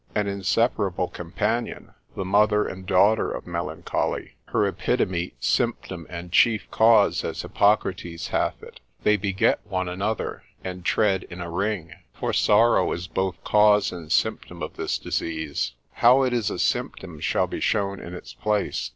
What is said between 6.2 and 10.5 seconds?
chief cause: as Hippocrates hath it, they beget one another,